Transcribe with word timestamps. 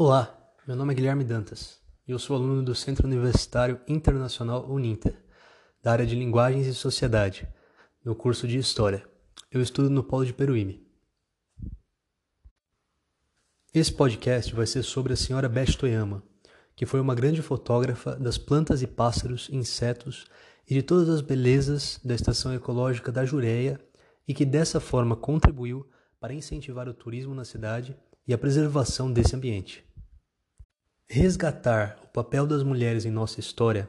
Olá, 0.00 0.54
meu 0.64 0.76
nome 0.76 0.92
é 0.92 0.94
Guilherme 0.94 1.24
Dantas 1.24 1.80
e 2.06 2.12
eu 2.12 2.20
sou 2.20 2.36
aluno 2.36 2.62
do 2.62 2.72
Centro 2.72 3.04
Universitário 3.04 3.80
Internacional 3.88 4.64
Uninter, 4.70 5.20
da 5.82 5.90
área 5.90 6.06
de 6.06 6.14
Linguagens 6.14 6.68
e 6.68 6.72
Sociedade, 6.72 7.48
no 8.04 8.14
curso 8.14 8.46
de 8.46 8.58
História. 8.58 9.04
Eu 9.50 9.60
estudo 9.60 9.90
no 9.90 10.04
Polo 10.04 10.24
de 10.24 10.32
Peruíbe. 10.32 10.86
Esse 13.74 13.92
podcast 13.92 14.54
vai 14.54 14.68
ser 14.68 14.84
sobre 14.84 15.14
a 15.14 15.16
senhora 15.16 15.48
Beth 15.48 15.76
Toyama, 15.76 16.22
que 16.76 16.86
foi 16.86 17.00
uma 17.00 17.16
grande 17.16 17.42
fotógrafa 17.42 18.14
das 18.14 18.38
plantas 18.38 18.82
e 18.82 18.86
pássaros, 18.86 19.48
insetos 19.50 20.26
e 20.70 20.74
de 20.74 20.82
todas 20.84 21.08
as 21.08 21.20
belezas 21.20 21.98
da 22.04 22.14
estação 22.14 22.54
ecológica 22.54 23.10
da 23.10 23.24
Jureia 23.24 23.80
e 24.28 24.32
que 24.32 24.44
dessa 24.44 24.78
forma 24.78 25.16
contribuiu 25.16 25.90
para 26.20 26.32
incentivar 26.32 26.88
o 26.88 26.94
turismo 26.94 27.34
na 27.34 27.44
cidade 27.44 27.96
e 28.28 28.32
a 28.32 28.38
preservação 28.38 29.12
desse 29.12 29.34
ambiente. 29.34 29.87
Resgatar 31.10 31.96
o 32.04 32.08
papel 32.08 32.46
das 32.46 32.62
mulheres 32.62 33.06
em 33.06 33.10
nossa 33.10 33.40
história 33.40 33.88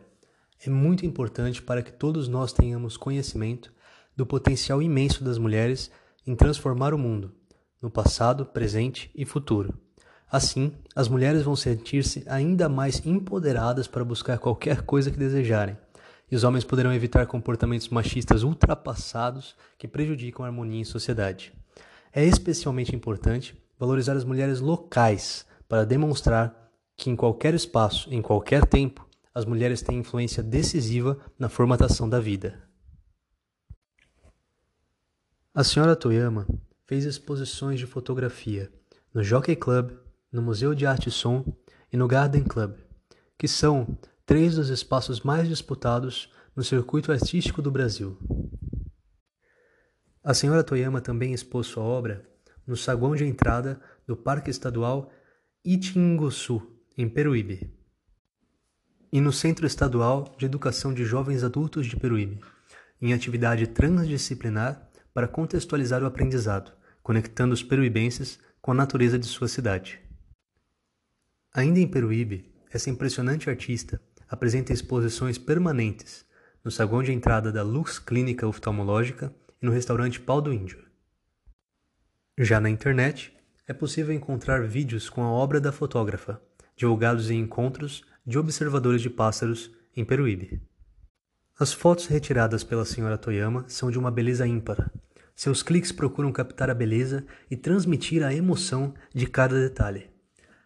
é 0.65 0.69
muito 0.69 1.05
importante 1.05 1.61
para 1.61 1.83
que 1.83 1.91
todos 1.91 2.29
nós 2.29 2.53
tenhamos 2.53 2.95
conhecimento 2.95 3.73
do 4.15 4.25
potencial 4.25 4.81
imenso 4.81 5.21
das 5.21 5.37
mulheres 5.37 5.91
em 6.25 6.33
transformar 6.33 6.93
o 6.93 6.97
mundo, 6.97 7.33
no 7.81 7.91
passado, 7.91 8.45
presente 8.45 9.11
e 9.13 9.25
futuro. 9.25 9.77
Assim, 10.31 10.71
as 10.95 11.09
mulheres 11.09 11.43
vão 11.43 11.57
sentir-se 11.57 12.23
ainda 12.25 12.69
mais 12.69 13.05
empoderadas 13.05 13.85
para 13.85 14.05
buscar 14.05 14.37
qualquer 14.37 14.83
coisa 14.83 15.11
que 15.11 15.19
desejarem, 15.19 15.77
e 16.31 16.37
os 16.37 16.45
homens 16.45 16.63
poderão 16.63 16.93
evitar 16.93 17.27
comportamentos 17.27 17.89
machistas 17.89 18.43
ultrapassados 18.43 19.57
que 19.77 19.89
prejudicam 19.89 20.45
a 20.45 20.47
harmonia 20.47 20.79
em 20.79 20.85
sociedade. 20.85 21.51
É 22.13 22.23
especialmente 22.23 22.95
importante 22.95 23.61
valorizar 23.77 24.13
as 24.13 24.23
mulheres 24.23 24.61
locais 24.61 25.45
para 25.67 25.85
demonstrar 25.85 26.68
que 26.99 27.09
em 27.09 27.15
qualquer 27.15 27.53
espaço, 27.53 28.13
em 28.13 28.21
qualquer 28.21 28.65
tempo, 28.65 29.07
as 29.33 29.45
mulheres 29.45 29.81
têm 29.81 29.99
influência 29.99 30.43
decisiva 30.43 31.17
na 31.39 31.47
formatação 31.47 32.09
da 32.09 32.19
vida. 32.19 32.61
A 35.55 35.63
senhora 35.63 35.95
Toyama 35.95 36.45
fez 36.85 37.05
exposições 37.05 37.79
de 37.79 37.87
fotografia 37.87 38.69
no 39.13 39.23
Jockey 39.23 39.55
Club, 39.55 39.91
no 40.29 40.41
Museu 40.41 40.75
de 40.75 40.85
Arte 40.85 41.07
e 41.07 41.11
Som 41.11 41.45
e 41.91 41.95
no 41.95 42.07
Garden 42.07 42.43
Club, 42.43 42.75
que 43.37 43.47
são 43.47 43.97
três 44.25 44.55
dos 44.55 44.69
espaços 44.69 45.21
mais 45.21 45.47
disputados 45.47 46.29
no 46.53 46.63
circuito 46.63 47.13
artístico 47.13 47.61
do 47.61 47.71
Brasil. 47.71 48.17
A 50.21 50.33
senhora 50.33 50.65
Toyama 50.65 50.99
também 50.99 51.33
expôs 51.33 51.67
sua 51.67 51.83
obra 51.83 52.29
no 52.67 52.75
saguão 52.75 53.15
de 53.15 53.23
entrada 53.23 53.79
do 54.05 54.17
Parque 54.17 54.51
Estadual 54.51 55.09
Itinguçu, 55.63 56.78
em 57.01 57.07
Peruíbe, 57.07 57.73
e 59.09 59.21
no 59.21 59.31
Centro 59.31 59.65
Estadual 59.65 60.35
de 60.37 60.45
Educação 60.45 60.93
de 60.93 61.05
Jovens 61.05 61.45
Adultos 61.45 61.87
de 61.87 61.95
Peruíbe, 61.95 62.41
em 63.01 63.13
atividade 63.13 63.67
transdisciplinar 63.67 64.91
para 65.13 65.25
contextualizar 65.25 66.03
o 66.03 66.05
aprendizado, 66.05 66.73
conectando 67.01 67.53
os 67.53 67.63
peruibenses 67.63 68.37
com 68.61 68.71
a 68.71 68.73
natureza 68.73 69.17
de 69.17 69.25
sua 69.27 69.47
cidade. 69.47 70.01
Ainda 71.53 71.79
em 71.79 71.87
Peruíbe, 71.87 72.53
essa 72.69 72.89
impressionante 72.89 73.49
artista 73.49 74.01
apresenta 74.27 74.73
exposições 74.73 75.37
permanentes 75.37 76.25
no 76.65 76.69
saguão 76.69 77.01
de 77.01 77.13
entrada 77.13 77.49
da 77.49 77.63
Lux 77.63 77.97
Clínica 77.97 78.45
Oftalmológica 78.45 79.33
e 79.61 79.65
no 79.65 79.71
restaurante 79.71 80.19
Pau 80.19 80.41
do 80.41 80.51
Índio. 80.51 80.83
Já 82.37 82.59
na 82.59 82.69
internet, 82.69 83.33
é 83.65 83.71
possível 83.71 84.13
encontrar 84.13 84.67
vídeos 84.67 85.09
com 85.09 85.23
a 85.23 85.31
obra 85.31 85.61
da 85.61 85.71
fotógrafa, 85.71 86.41
divulgados 86.79 87.29
em 87.29 87.41
encontros 87.41 88.05
de 88.25 88.39
observadores 88.39 89.01
de 89.01 89.09
pássaros 89.09 89.69
em 89.93 90.05
Peruíbe. 90.05 90.61
As 91.59 91.73
fotos 91.73 92.05
retiradas 92.05 92.63
pela 92.63 92.85
senhora 92.85 93.17
Toyama 93.17 93.65
são 93.67 93.91
de 93.91 93.99
uma 93.99 94.09
beleza 94.09 94.47
ímpar. 94.47 94.89
Seus 95.35 95.61
cliques 95.61 95.91
procuram 95.91 96.31
captar 96.31 96.69
a 96.69 96.73
beleza 96.73 97.25
e 97.51 97.57
transmitir 97.57 98.23
a 98.23 98.33
emoção 98.33 98.93
de 99.13 99.27
cada 99.27 99.59
detalhe. 99.59 100.09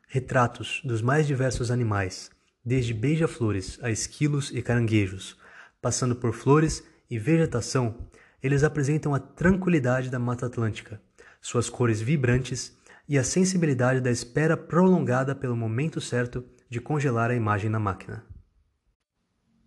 Retratos 0.07 0.81
dos 0.85 1.02
mais 1.02 1.25
diversos 1.25 1.72
animais, 1.72 2.29
desde 2.63 2.94
beija-flores 2.94 3.79
a 3.81 3.90
esquilos 3.90 4.52
e 4.52 4.62
caranguejos, 4.62 5.35
passando 5.81 6.16
por 6.16 6.31
flores 6.31 6.84
e 7.09 7.18
vegetação, 7.18 8.07
eles 8.41 8.63
apresentam 8.63 9.16
a 9.16 9.19
tranquilidade 9.19 10.12
da 10.12 10.19
Mata 10.19 10.46
Atlântica, 10.46 11.02
suas 11.41 11.72
cores 11.72 12.00
vibrantes 12.00 12.78
e 13.08 13.18
a 13.18 13.24
sensibilidade 13.24 14.00
da 14.00 14.09
espera 14.09 14.56
prolongada 14.56 15.36
pelo 15.36 15.56
momento 15.56 16.00
certo 16.00 16.44
de 16.69 16.80
congelar 16.80 17.30
a 17.30 17.36
imagem 17.36 17.69
na 17.69 17.80
máquina. 17.80 18.25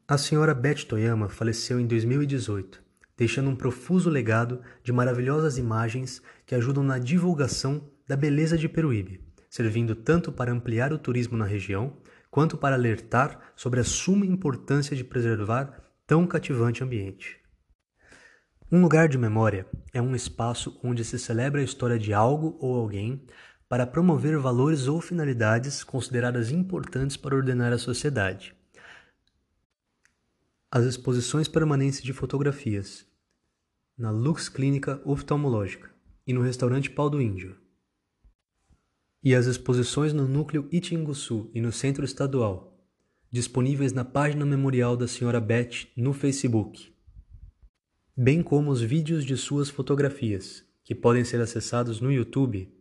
A 0.08 0.16
senhora 0.16 0.54
Beth 0.54 0.84
Toyama 0.88 1.28
faleceu 1.28 1.78
em 1.78 1.86
2018, 1.86 2.82
deixando 3.16 3.50
um 3.50 3.56
profuso 3.56 4.08
legado 4.08 4.60
de 4.82 4.92
maravilhosas 4.92 5.58
imagens 5.58 6.22
que 6.44 6.54
ajudam 6.54 6.82
na 6.82 6.98
divulgação 6.98 7.90
da 8.06 8.16
beleza 8.16 8.56
de 8.56 8.68
Peruíbe, 8.68 9.20
servindo 9.50 9.94
tanto 9.94 10.30
para 10.30 10.52
ampliar 10.52 10.92
o 10.92 10.98
turismo 10.98 11.36
na 11.36 11.44
região, 11.44 11.96
quanto 12.30 12.56
para 12.56 12.76
alertar 12.76 13.52
sobre 13.56 13.80
a 13.80 13.84
suma 13.84 14.26
importância 14.26 14.96
de 14.96 15.02
preservar 15.02 15.82
tão 16.06 16.26
cativante 16.26 16.84
ambiente. 16.84 17.40
Um 18.70 18.82
lugar 18.82 19.08
de 19.08 19.16
memória 19.16 19.64
é 19.92 20.02
um 20.02 20.16
espaço 20.16 20.76
onde 20.82 21.04
se 21.04 21.20
celebra 21.20 21.60
a 21.60 21.64
história 21.64 21.96
de 21.96 22.12
algo 22.12 22.56
ou 22.58 22.74
alguém 22.74 23.22
para 23.68 23.86
promover 23.86 24.36
valores 24.40 24.88
ou 24.88 25.00
finalidades 25.00 25.84
consideradas 25.84 26.50
importantes 26.50 27.16
para 27.16 27.36
ordenar 27.36 27.72
a 27.72 27.78
sociedade. 27.78 28.56
As 30.68 30.84
exposições 30.84 31.46
permanentes 31.46 32.02
de 32.02 32.12
fotografias 32.12 33.06
na 33.96 34.10
Lux 34.10 34.48
Clínica 34.48 35.00
Oftalmológica 35.04 35.88
e 36.26 36.32
no 36.32 36.42
restaurante 36.42 36.90
Pau 36.90 37.08
do 37.08 37.22
Índio. 37.22 37.56
E 39.22 39.32
as 39.32 39.46
exposições 39.46 40.12
no 40.12 40.26
Núcleo 40.26 40.68
Itinguçu 40.72 41.52
e 41.54 41.60
no 41.60 41.70
Centro 41.70 42.04
Estadual, 42.04 42.76
disponíveis 43.30 43.92
na 43.92 44.04
página 44.04 44.44
memorial 44.44 44.96
da 44.96 45.04
Sra. 45.04 45.40
Beth 45.40 45.86
no 45.96 46.12
Facebook 46.12 46.95
bem 48.18 48.42
como 48.42 48.70
os 48.70 48.80
vídeos 48.80 49.26
de 49.26 49.36
suas 49.36 49.68
fotografias, 49.68 50.64
que 50.82 50.94
podem 50.94 51.22
ser 51.22 51.38
acessados 51.38 52.00
no 52.00 52.10
YouTube, 52.10 52.72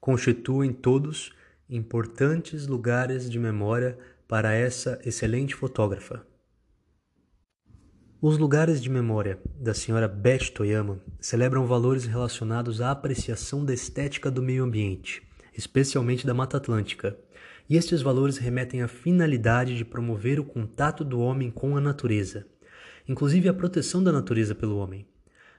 constituem 0.00 0.72
todos 0.72 1.34
importantes 1.68 2.66
lugares 2.66 3.28
de 3.28 3.38
memória 3.38 3.98
para 4.26 4.54
essa 4.54 4.98
excelente 5.04 5.54
fotógrafa. 5.54 6.26
Os 8.22 8.38
lugares 8.38 8.82
de 8.82 8.88
memória 8.88 9.38
da 9.60 9.74
senhora 9.74 10.08
Beth 10.08 10.50
Toyama 10.54 10.98
celebram 11.20 11.66
valores 11.66 12.06
relacionados 12.06 12.80
à 12.80 12.90
apreciação 12.90 13.66
da 13.66 13.74
estética 13.74 14.30
do 14.30 14.42
meio 14.42 14.64
ambiente, 14.64 15.22
especialmente 15.52 16.26
da 16.26 16.32
Mata 16.32 16.56
Atlântica, 16.56 17.18
e 17.68 17.76
estes 17.76 18.00
valores 18.00 18.38
remetem 18.38 18.80
à 18.80 18.88
finalidade 18.88 19.76
de 19.76 19.84
promover 19.84 20.40
o 20.40 20.44
contato 20.44 21.04
do 21.04 21.20
homem 21.20 21.50
com 21.50 21.76
a 21.76 21.80
natureza 21.82 22.46
inclusive 23.08 23.48
a 23.48 23.54
proteção 23.54 24.02
da 24.02 24.12
natureza 24.12 24.54
pelo 24.54 24.78
homem. 24.78 25.06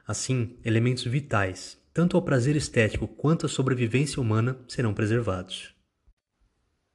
Assim, 0.08 0.58
elementos 0.64 1.04
vitais, 1.06 1.78
tanto 1.94 2.18
ao 2.18 2.24
prazer 2.24 2.56
estético 2.56 3.08
quanto 3.08 3.46
à 3.46 3.50
sobrevivência 3.50 4.22
humana, 4.22 4.58
serão 4.68 4.94
preservados. 4.94 5.74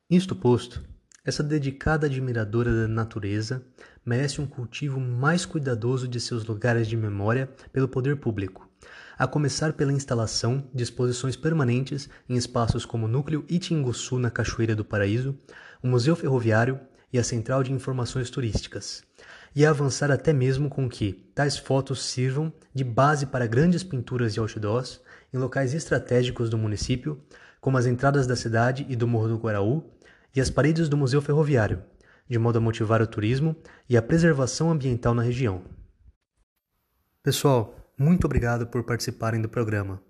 Isto 0.08 0.34
posto, 0.34 0.84
essa 1.24 1.42
dedicada 1.42 2.06
admiradora 2.06 2.72
da 2.72 2.88
natureza 2.88 3.64
merece 4.04 4.40
um 4.40 4.46
cultivo 4.46 4.98
mais 4.98 5.44
cuidadoso 5.44 6.08
de 6.08 6.18
seus 6.18 6.44
lugares 6.44 6.88
de 6.88 6.96
memória 6.96 7.48
pelo 7.72 7.88
poder 7.88 8.16
público, 8.16 8.68
a 9.18 9.26
começar 9.26 9.74
pela 9.74 9.92
instalação 9.92 10.68
de 10.74 10.82
exposições 10.82 11.36
permanentes 11.36 12.08
em 12.28 12.36
espaços 12.36 12.86
como 12.86 13.06
o 13.06 13.08
Núcleo 13.08 13.44
Itinguçu 13.48 14.18
na 14.18 14.30
Cachoeira 14.30 14.74
do 14.74 14.84
Paraíso, 14.84 15.38
o 15.82 15.86
Museu 15.86 16.16
Ferroviário 16.16 16.80
e 17.12 17.18
a 17.18 17.24
Central 17.24 17.62
de 17.62 17.72
Informações 17.72 18.30
Turísticas, 18.30 19.02
e 19.54 19.66
avançar 19.66 20.10
até 20.10 20.32
mesmo 20.32 20.68
com 20.68 20.88
que 20.88 21.12
tais 21.34 21.58
fotos 21.58 22.04
sirvam 22.04 22.52
de 22.74 22.84
base 22.84 23.26
para 23.26 23.46
grandes 23.46 23.82
pinturas 23.82 24.34
e 24.34 24.40
outdoors 24.40 25.00
em 25.32 25.38
locais 25.38 25.74
estratégicos 25.74 26.50
do 26.50 26.58
município, 26.58 27.22
como 27.60 27.76
as 27.76 27.86
entradas 27.86 28.26
da 28.26 28.36
cidade 28.36 28.86
e 28.88 28.96
do 28.96 29.06
Morro 29.06 29.28
do 29.28 29.38
Guaraú 29.38 29.90
e 30.34 30.40
as 30.40 30.50
paredes 30.50 30.88
do 30.88 30.96
Museu 30.96 31.20
Ferroviário, 31.20 31.82
de 32.28 32.38
modo 32.38 32.58
a 32.58 32.60
motivar 32.60 33.02
o 33.02 33.06
turismo 33.06 33.56
e 33.88 33.96
a 33.96 34.02
preservação 34.02 34.70
ambiental 34.70 35.14
na 35.14 35.22
região. 35.22 35.62
Pessoal, 37.22 37.92
muito 37.98 38.24
obrigado 38.24 38.66
por 38.66 38.82
participarem 38.84 39.42
do 39.42 39.48
programa. 39.48 40.02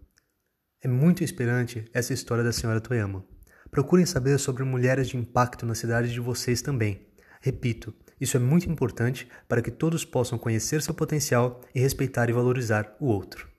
É 0.82 0.88
muito 0.88 1.24
inspirante 1.24 1.84
essa 1.92 2.12
história 2.12 2.44
da 2.44 2.52
senhora 2.52 2.80
Toyama. 2.80 3.24
Procurem 3.70 4.06
saber 4.06 4.38
sobre 4.38 4.64
mulheres 4.64 5.08
de 5.08 5.16
impacto 5.16 5.66
na 5.66 5.74
cidade 5.74 6.12
de 6.12 6.20
vocês 6.20 6.62
também. 6.62 7.06
Repito, 7.40 7.94
isso 8.20 8.36
é 8.36 8.40
muito 8.40 8.70
importante 8.70 9.26
para 9.48 9.62
que 9.62 9.70
todos 9.70 10.04
possam 10.04 10.38
conhecer 10.38 10.82
seu 10.82 10.94
potencial 10.94 11.60
e 11.74 11.80
respeitar 11.80 12.28
e 12.28 12.32
valorizar 12.32 12.96
o 13.00 13.06
outro. 13.06 13.49